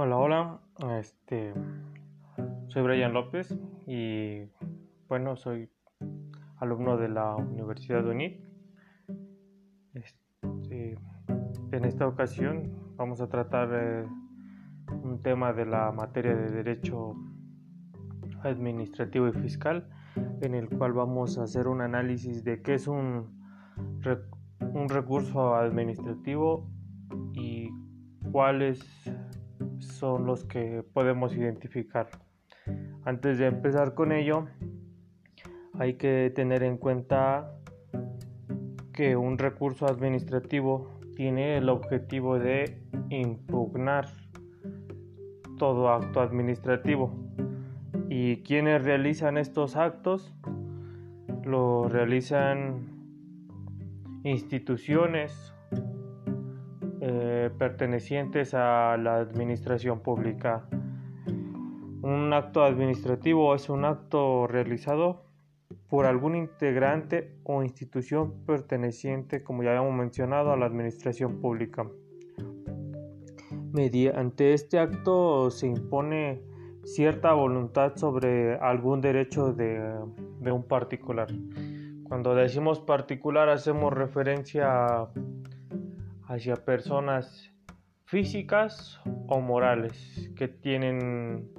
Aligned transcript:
Hola, 0.00 0.16
hola. 0.16 0.60
Este, 1.00 1.52
soy 2.68 2.82
Brian 2.82 3.12
López 3.12 3.58
y 3.84 4.44
bueno, 5.08 5.34
soy 5.34 5.68
alumno 6.58 6.96
de 6.96 7.08
la 7.08 7.34
Universidad 7.34 8.04
de 8.04 8.10
UNIT. 8.10 8.40
Este, 9.94 10.96
en 11.72 11.84
esta 11.84 12.06
ocasión 12.06 12.94
vamos 12.94 13.20
a 13.20 13.28
tratar 13.28 13.70
eh, 13.72 14.06
un 15.02 15.20
tema 15.20 15.52
de 15.52 15.66
la 15.66 15.90
materia 15.90 16.36
de 16.36 16.52
Derecho 16.52 17.16
Administrativo 18.44 19.26
y 19.26 19.32
Fiscal, 19.32 19.90
en 20.42 20.54
el 20.54 20.68
cual 20.68 20.92
vamos 20.92 21.38
a 21.38 21.42
hacer 21.42 21.66
un 21.66 21.80
análisis 21.80 22.44
de 22.44 22.62
qué 22.62 22.74
es 22.74 22.86
un, 22.86 23.36
un 24.60 24.88
recurso 24.88 25.56
administrativo 25.56 26.70
y 27.32 27.72
cuáles 28.30 29.07
son 29.98 30.26
los 30.26 30.44
que 30.44 30.84
podemos 30.92 31.36
identificar. 31.36 32.08
Antes 33.04 33.38
de 33.38 33.46
empezar 33.46 33.94
con 33.94 34.12
ello, 34.12 34.46
hay 35.78 35.94
que 35.94 36.32
tener 36.34 36.62
en 36.62 36.76
cuenta 36.76 37.52
que 38.92 39.16
un 39.16 39.38
recurso 39.38 39.86
administrativo 39.86 41.00
tiene 41.16 41.56
el 41.56 41.68
objetivo 41.68 42.38
de 42.38 42.80
impugnar 43.10 44.06
todo 45.58 45.88
acto 45.90 46.20
administrativo. 46.20 47.12
¿Y 48.08 48.42
quienes 48.42 48.84
realizan 48.84 49.36
estos 49.36 49.76
actos? 49.76 50.34
Lo 51.44 51.88
realizan 51.88 52.86
instituciones 54.22 55.54
eh, 57.10 57.50
pertenecientes 57.58 58.52
a 58.52 58.98
la 58.98 59.16
administración 59.16 60.00
pública. 60.00 60.66
Un 62.02 62.32
acto 62.34 62.62
administrativo 62.62 63.54
es 63.54 63.70
un 63.70 63.86
acto 63.86 64.46
realizado 64.46 65.24
por 65.88 66.04
algún 66.04 66.36
integrante 66.36 67.32
o 67.44 67.62
institución 67.62 68.44
perteneciente, 68.44 69.42
como 69.42 69.62
ya 69.62 69.70
habíamos 69.70 69.94
mencionado, 69.94 70.52
a 70.52 70.56
la 70.58 70.66
administración 70.66 71.40
pública. 71.40 71.86
Mediante 73.72 74.52
este 74.52 74.78
acto 74.78 75.50
se 75.50 75.66
impone 75.66 76.42
cierta 76.84 77.32
voluntad 77.32 77.96
sobre 77.96 78.56
algún 78.56 79.00
derecho 79.00 79.54
de, 79.54 79.80
de 80.40 80.52
un 80.52 80.62
particular. 80.62 81.28
Cuando 82.04 82.34
decimos 82.34 82.80
particular 82.80 83.48
hacemos 83.48 83.94
referencia 83.94 84.66
a 84.68 85.10
hacia 86.28 86.56
personas 86.56 87.50
físicas 88.04 89.00
o 89.26 89.40
morales 89.40 90.30
que 90.36 90.46
tienen 90.46 91.50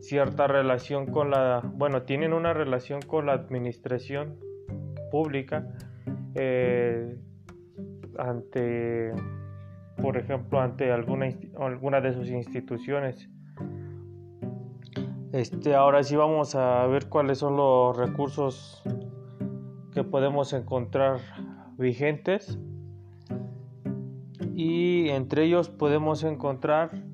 cierta 0.00 0.46
relación 0.46 1.06
con 1.06 1.30
la, 1.30 1.62
bueno, 1.74 2.02
tienen 2.02 2.32
una 2.32 2.52
relación 2.52 3.00
con 3.00 3.26
la 3.26 3.32
administración 3.32 4.38
pública 5.10 5.68
eh, 6.34 7.16
ante, 8.18 9.12
por 10.02 10.16
ejemplo, 10.16 10.60
ante 10.60 10.90
alguna, 10.92 11.28
alguna 11.58 12.00
de 12.00 12.12
sus 12.12 12.28
instituciones. 12.28 13.30
Este, 15.32 15.74
ahora 15.74 16.02
sí 16.02 16.16
vamos 16.16 16.54
a 16.54 16.86
ver 16.86 17.08
cuáles 17.08 17.38
son 17.38 17.56
los 17.56 17.96
recursos 17.96 18.82
que 19.92 20.02
podemos 20.02 20.52
encontrar 20.52 21.18
vigentes 21.78 22.58
y 24.56 25.10
entre 25.10 25.44
ellos 25.44 25.68
podemos 25.68 26.24
encontrar 26.24 27.04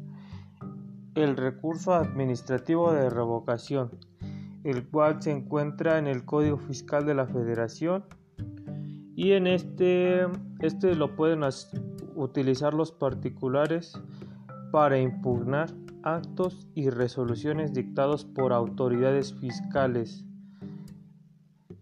el 1.17 1.37
recurso 1.37 1.93
administrativo 1.93 2.93
de 2.93 3.11
revocación, 3.11 3.91
el 4.63 4.89
cual 4.89 5.21
se 5.21 5.33
encuentra 5.33 5.99
en 5.99 6.07
el 6.07 6.25
Código 6.25 6.57
Fiscal 6.57 7.05
de 7.05 7.15
la 7.15 7.27
Federación 7.27 8.05
y 9.17 9.33
en 9.33 9.49
este, 9.49 10.29
este 10.61 10.95
lo 10.95 11.17
pueden 11.17 11.41
utilizar 12.15 12.75
los 12.75 12.93
particulares 12.93 14.01
para 14.71 15.01
impugnar 15.01 15.69
actos 16.05 16.69
y 16.77 16.91
resoluciones 16.91 17.75
dictados 17.75 18.25
por 18.25 18.53
autoridades 18.53 19.35
fiscales 19.35 20.25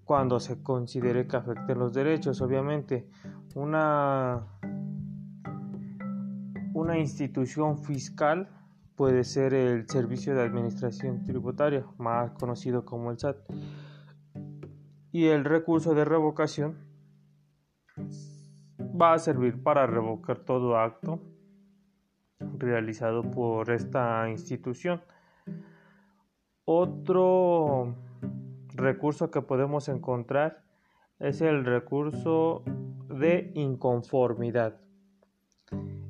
cuando 0.05 0.41
se 0.41 0.63
considere 0.63 1.27
que 1.27 1.37
afecten 1.37 1.79
los 1.79 1.93
derechos. 1.93 2.41
Obviamente, 2.41 3.11
una 3.55 4.47
una 6.81 6.99
institución 6.99 7.77
fiscal 7.77 8.49
puede 8.97 9.25
ser 9.25 9.53
el 9.53 9.87
Servicio 9.87 10.35
de 10.35 10.43
Administración 10.43 11.27
Tributaria, 11.27 11.85
más 11.99 12.31
conocido 12.33 12.87
como 12.87 13.11
el 13.11 13.19
SAT. 13.19 13.37
Y 15.13 15.27
el 15.27 15.45
recurso 15.45 15.95
de 15.95 16.07
revocación 16.07 16.79
va 18.99 19.13
a 19.13 19.19
servir 19.19 19.63
para 19.63 19.87
revocar 19.87 20.39
todo 20.39 20.79
acto 20.79 21.21
realizado 22.39 23.31
por 23.31 23.71
esta 23.71 24.31
institución. 24.31 25.03
Otro 26.65 27.95
recurso 28.75 29.31
que 29.31 29.43
podemos 29.43 29.91
encontrar 29.91 30.65
es 31.19 31.43
el 31.43 31.67
recurso 31.67 32.63
de 33.09 33.51
inconformidad. 33.55 34.81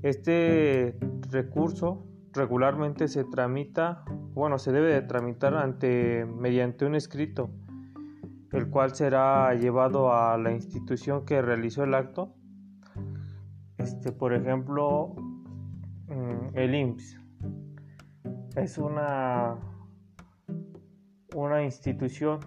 Este 0.03 0.97
recurso 1.31 2.07
regularmente 2.33 3.09
se 3.09 3.25
tramita, 3.25 4.05
bueno, 4.35 4.59
se 4.59 4.73
debe 4.73 4.93
de 4.93 5.03
tramitar 5.03 5.55
ante 5.55 6.25
mediante 6.25 6.87
un 6.87 6.95
escrito, 6.95 7.51
el 8.53 8.71
cual 8.71 8.95
será 8.95 9.55
llevado 9.55 10.13
a 10.13 10.39
la 10.39 10.53
institución 10.53 11.25
que 11.25 11.43
realizó 11.43 11.85
el 11.85 11.95
acto. 11.95 12.35
Este, 13.79 14.13
por 14.13 14.33
ejemplo, 14.35 15.15
mm, 16.09 16.57
el 16.57 16.75
IMSS 16.75 17.21
es 18.57 18.79
una 18.79 19.59
una 21.35 21.63
institución 21.63 22.41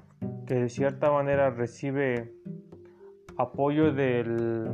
que 0.46 0.56
de 0.56 0.70
cierta 0.70 1.12
manera 1.12 1.50
recibe 1.50 2.34
apoyo 3.38 3.94
del 3.94 4.70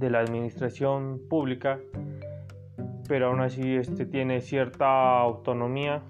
de 0.00 0.10
la 0.10 0.20
administración 0.20 1.20
pública, 1.28 1.78
pero 3.06 3.28
aún 3.28 3.40
así 3.40 3.76
este, 3.76 4.06
tiene 4.06 4.40
cierta 4.40 5.20
autonomía 5.20 6.02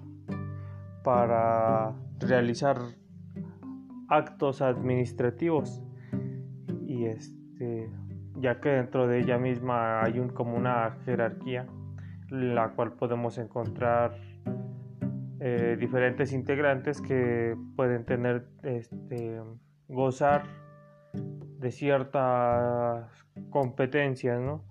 para 1.03 1.93
realizar 2.19 2.77
actos 4.07 4.61
administrativos. 4.61 5.83
Y 6.87 7.05
este 7.05 7.89
ya 8.37 8.59
que 8.59 8.69
dentro 8.69 9.07
de 9.07 9.19
ella 9.19 9.37
misma 9.37 10.01
hay 10.03 10.17
un, 10.17 10.29
como 10.29 10.55
una 10.55 10.97
jerarquía 11.05 11.67
la 12.31 12.69
cual 12.69 12.93
podemos 12.93 13.37
encontrar 13.37 14.15
eh, 15.39 15.75
diferentes 15.79 16.31
integrantes 16.31 17.01
que 17.01 17.55
pueden 17.75 18.05
tener 18.05 18.47
este 18.63 19.41
gozar 19.89 20.43
de 21.61 21.71
ciertas 21.71 23.07
competencias, 23.49 24.41
¿no? 24.41 24.63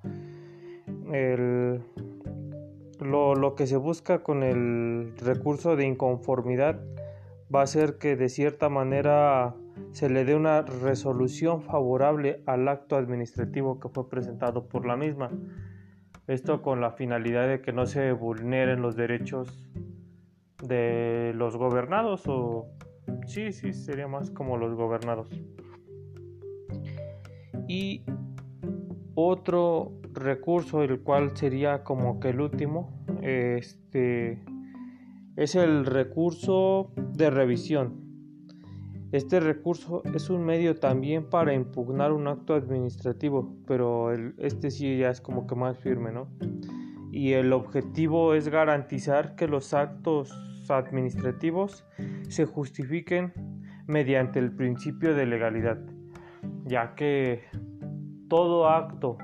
lo, 3.01 3.35
lo 3.35 3.55
que 3.55 3.67
se 3.67 3.77
busca 3.77 4.23
con 4.23 4.43
el 4.43 5.15
recurso 5.17 5.77
de 5.77 5.87
inconformidad 5.87 6.81
va 7.53 7.63
a 7.63 7.67
ser 7.67 7.99
que 7.99 8.17
de 8.17 8.29
cierta 8.29 8.69
manera 8.69 9.55
se 9.93 10.09
le 10.09 10.25
dé 10.25 10.35
una 10.35 10.63
resolución 10.63 11.63
favorable 11.63 12.43
al 12.47 12.69
acto 12.69 12.97
administrativo 12.97 13.81
que 13.81 13.89
fue 13.89 14.09
presentado 14.09 14.69
por 14.69 14.87
la 14.87 14.97
misma. 14.97 15.31
Esto 16.27 16.63
con 16.63 16.81
la 16.81 16.93
finalidad 16.93 17.49
de 17.49 17.61
que 17.61 17.73
no 17.73 17.87
se 17.87 18.13
vulneren 18.13 18.83
los 18.83 18.95
derechos 18.95 19.69
de 20.63 21.33
los 21.35 21.57
gobernados 21.57 22.29
o 22.29 22.69
sí, 23.27 23.53
sí, 23.53 23.73
sería 23.73 24.07
más 24.07 24.31
como 24.31 24.57
los 24.57 24.75
gobernados. 24.75 25.29
Y 27.71 28.03
otro 29.15 29.93
recurso, 30.13 30.83
el 30.83 31.03
cual 31.03 31.37
sería 31.37 31.85
como 31.85 32.19
que 32.19 32.31
el 32.31 32.41
último, 32.41 33.01
este, 33.23 34.43
es 35.37 35.55
el 35.55 35.87
recurso 35.87 36.91
de 36.97 37.31
revisión. 37.31 37.95
Este 39.13 39.39
recurso 39.39 40.03
es 40.17 40.31
un 40.31 40.45
medio 40.45 40.81
también 40.81 41.31
para 41.31 41.55
impugnar 41.55 42.11
un 42.11 42.27
acto 42.27 42.55
administrativo, 42.55 43.55
pero 43.69 44.11
este 44.39 44.73
sí 44.73 44.99
ya 44.99 45.11
es 45.11 45.21
como 45.21 45.47
que 45.47 45.55
más 45.55 45.79
firme, 45.79 46.11
¿no? 46.11 46.27
Y 47.13 47.35
el 47.35 47.53
objetivo 47.53 48.35
es 48.35 48.49
garantizar 48.49 49.37
que 49.37 49.47
los 49.47 49.75
actos 49.75 50.33
administrativos 50.69 51.85
se 52.29 52.47
justifiquen 52.47 53.33
mediante 53.87 54.41
el 54.41 54.51
principio 54.51 55.15
de 55.15 55.27
legalidad 55.27 55.79
ya 56.65 56.95
que 56.95 57.43
todo 58.31 58.69
acto 58.69 59.19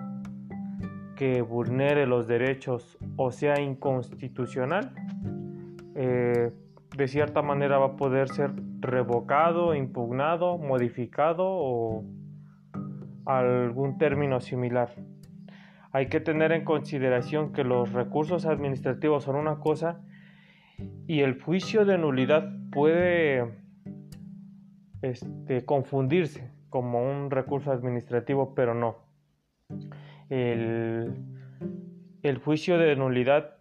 que 1.15 1.41
vulnere 1.41 2.07
los 2.07 2.27
derechos 2.27 2.99
o 3.17 3.31
sea 3.31 3.61
inconstitucional, 3.61 4.93
eh, 5.95 6.53
de 6.95 7.09
cierta 7.09 7.41
manera 7.41 7.79
va 7.79 7.87
a 7.87 7.97
poder 7.97 8.29
ser 8.29 8.51
revocado, 8.81 9.75
impugnado, 9.75 10.59
modificado 10.59 11.45
o 11.47 12.05
algún 13.25 13.97
término 13.97 14.41
similar. 14.41 14.91
Hay 15.93 16.09
que 16.09 16.21
tener 16.21 16.51
en 16.51 16.65
consideración 16.65 17.53
que 17.53 17.63
los 17.63 17.93
recursos 17.93 18.45
administrativos 18.45 19.25
son 19.25 19.37
una 19.37 19.61
cosa 19.61 20.01
y 21.07 21.21
el 21.21 21.41
juicio 21.41 21.85
de 21.85 21.97
nulidad 21.97 22.51
puede 22.73 23.55
este, 25.01 25.65
confundirse 25.65 26.56
como 26.71 27.03
un 27.03 27.31
recurso 27.31 27.73
administrativo, 27.73 28.55
pero 28.55 28.75
no. 28.75 28.97
El, 30.29 31.23
juicio 32.45 32.79
de 32.79 32.97
nulidad 32.97 33.57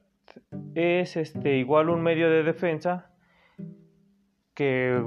es 0.74 1.18
este, 1.18 1.57
igual 1.57 1.90
un 1.90 2.02
medio 2.02 2.30
de 2.30 2.44
defensa 2.44 3.12
que 4.54 5.04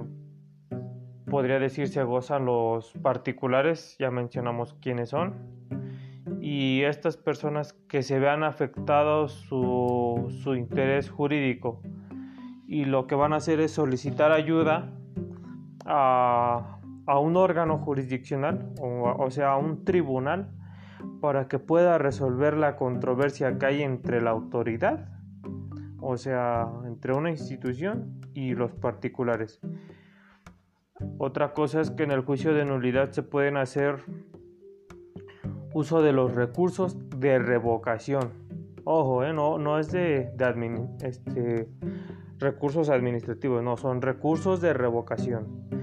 podría 1.31 1.59
decirse 1.59 2.03
gozan 2.03 2.47
los 2.47 2.93
particulares, 3.03 3.97
ya 3.99 4.11
mencionamos 4.11 4.75
quiénes 4.75 5.11
son, 5.11 5.35
y 6.41 6.83
estas 6.83 7.17
personas 7.17 7.73
que 7.89 8.03
se 8.03 8.19
vean 8.19 8.43
afectados 8.45 9.33
su, 9.33 10.35
su 10.43 10.55
interés 10.55 11.11
jurídico 11.11 11.83
y 12.69 12.85
lo 12.85 13.07
que 13.07 13.15
van 13.15 13.33
a 13.33 13.37
hacer 13.37 13.61
es 13.61 13.73
solicitar 13.73 14.31
ayuda 14.31 14.93
a, 15.87 16.78
a 17.09 17.19
un 17.19 17.39
órgano 17.39 17.79
jurisdiccional, 17.79 18.71
o, 18.81 19.31
sea, 19.31 19.53
a 19.53 19.57
un 19.57 19.83
tribunal, 19.83 20.51
para 21.23 21.49
que 21.49 21.59
pueda 21.59 21.97
resolver 21.97 22.55
la 22.55 22.77
controversia 22.77 23.59
que 23.59 23.65
hay 23.65 23.83
entre 23.83 24.21
la 24.21 24.31
autoridad, 24.31 25.09
o 26.01 26.19
sea, 26.19 26.69
entre 26.85 27.15
una 27.15 27.31
institución 27.31 28.21
y 28.35 28.55
los 28.55 28.73
particulares. 28.73 29.59
Otra 31.17 31.55
cosa 31.55 31.81
es 31.81 31.91
que 31.91 32.03
en 32.03 32.11
el 32.11 32.21
juicio 32.21 32.53
de 32.53 32.67
nulidad 32.67 33.11
se 33.13 33.23
pueden 33.23 33.57
hacer 33.57 34.05
uso 35.73 36.03
de 36.03 36.13
los 36.13 36.35
recursos 36.35 36.99
de 37.19 37.39
revocación. 37.39 38.33
Ojo, 38.85 39.25
eh, 39.25 39.33
no, 39.33 39.57
no 39.57 39.79
es 39.79 39.91
de, 39.91 40.31
de 40.37 40.89
este, 41.05 41.71
recursos 42.37 42.91
administrativos, 42.91 43.63
no, 43.63 43.79
son 43.79 44.03
recursos 44.03 44.61
de 44.61 44.75
revocación 44.75 45.78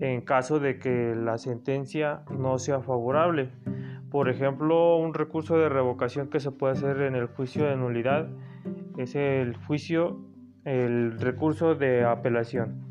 en 0.00 0.20
caso 0.20 0.60
de 0.60 0.78
que 0.78 1.14
la 1.14 1.38
sentencia 1.38 2.22
no 2.30 2.58
sea 2.58 2.80
favorable. 2.80 3.50
Por 4.10 4.28
ejemplo, 4.28 4.96
un 4.96 5.14
recurso 5.14 5.58
de 5.58 5.68
revocación 5.68 6.28
que 6.28 6.40
se 6.40 6.50
puede 6.50 6.74
hacer 6.74 7.02
en 7.02 7.14
el 7.14 7.26
juicio 7.26 7.64
de 7.66 7.76
nulidad 7.76 8.28
es 8.96 9.14
el 9.14 9.56
juicio, 9.56 10.18
el 10.64 11.18
recurso 11.18 11.74
de 11.74 12.04
apelación. 12.04 12.82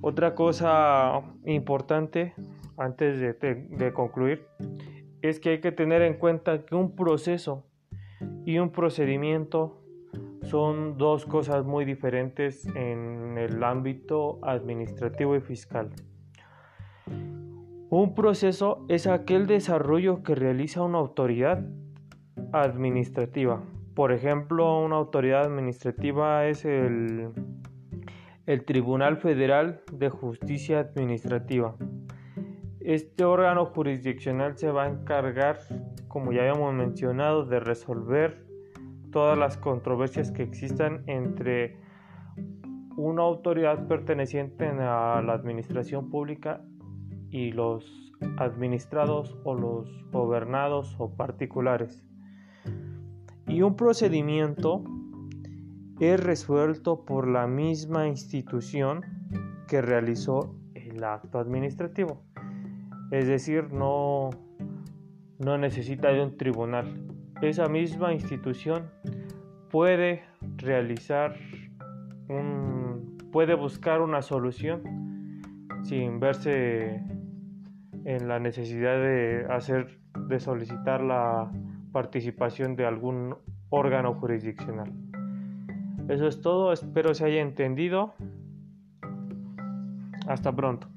Otra 0.00 0.34
cosa 0.34 1.20
importante 1.44 2.34
antes 2.78 3.20
de, 3.20 3.34
de 3.54 3.92
concluir 3.92 4.46
es 5.20 5.38
que 5.38 5.50
hay 5.50 5.60
que 5.60 5.72
tener 5.72 6.02
en 6.02 6.14
cuenta 6.14 6.64
que 6.64 6.74
un 6.74 6.96
proceso 6.96 7.66
y 8.46 8.58
un 8.58 8.70
procedimiento 8.70 9.80
son 10.42 10.96
dos 10.96 11.26
cosas 11.26 11.64
muy 11.64 11.84
diferentes 11.84 12.66
en 13.30 13.38
el 13.38 13.62
ámbito 13.62 14.38
administrativo 14.42 15.36
y 15.36 15.40
fiscal. 15.40 15.90
Un 17.90 18.14
proceso 18.14 18.84
es 18.88 19.06
aquel 19.06 19.46
desarrollo 19.46 20.22
que 20.22 20.34
realiza 20.34 20.82
una 20.82 20.98
autoridad 20.98 21.64
administrativa. 22.52 23.62
Por 23.94 24.12
ejemplo, 24.12 24.84
una 24.84 24.96
autoridad 24.96 25.44
administrativa 25.44 26.46
es 26.46 26.64
el, 26.64 27.30
el 28.46 28.64
Tribunal 28.64 29.16
Federal 29.16 29.82
de 29.92 30.08
Justicia 30.08 30.80
Administrativa. 30.80 31.74
Este 32.80 33.24
órgano 33.24 33.66
jurisdiccional 33.66 34.56
se 34.56 34.70
va 34.70 34.84
a 34.84 34.88
encargar, 34.88 35.58
como 36.08 36.32
ya 36.32 36.42
habíamos 36.42 36.72
mencionado, 36.72 37.44
de 37.44 37.60
resolver 37.60 38.46
todas 39.10 39.36
las 39.36 39.56
controversias 39.56 40.30
que 40.30 40.42
existan 40.42 41.02
entre 41.06 41.89
una 43.02 43.22
autoridad 43.22 43.86
perteneciente 43.86 44.66
a 44.66 45.22
la 45.22 45.32
administración 45.32 46.10
pública 46.10 46.62
y 47.30 47.52
los 47.52 48.12
administrados 48.38 49.36
o 49.44 49.54
los 49.54 49.88
gobernados 50.10 50.94
o 50.98 51.14
particulares. 51.16 52.04
Y 53.46 53.62
un 53.62 53.76
procedimiento 53.76 54.84
es 55.98 56.22
resuelto 56.22 57.04
por 57.04 57.26
la 57.28 57.46
misma 57.46 58.06
institución 58.06 59.02
que 59.66 59.82
realizó 59.82 60.54
el 60.74 61.02
acto 61.04 61.38
administrativo. 61.38 62.22
Es 63.10 63.26
decir, 63.26 63.72
no, 63.72 64.30
no 65.38 65.58
necesita 65.58 66.08
de 66.08 66.22
un 66.22 66.36
tribunal 66.36 67.10
esa 67.48 67.68
misma 67.68 68.12
institución 68.12 68.90
puede 69.70 70.22
realizar 70.56 71.36
un, 72.28 72.69
puede 73.30 73.54
buscar 73.54 74.00
una 74.00 74.22
solución 74.22 74.82
sin 75.82 76.20
verse 76.20 77.02
en 78.04 78.28
la 78.28 78.38
necesidad 78.38 78.96
de 78.96 79.46
hacer 79.50 80.00
de 80.14 80.40
solicitar 80.40 81.02
la 81.02 81.50
participación 81.92 82.76
de 82.76 82.86
algún 82.86 83.36
órgano 83.68 84.14
jurisdiccional. 84.14 84.92
Eso 86.08 86.26
es 86.26 86.40
todo, 86.40 86.72
espero 86.72 87.14
se 87.14 87.24
haya 87.24 87.40
entendido. 87.40 88.14
Hasta 90.26 90.54
pronto. 90.54 90.88